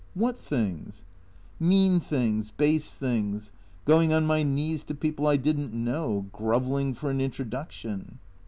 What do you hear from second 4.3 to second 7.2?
knees to people I did n't know, grovelling for